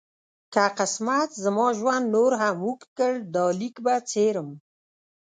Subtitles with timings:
[0.53, 4.49] که قسمت زما ژوند نور هم اوږد کړ دا لیک به څېرم.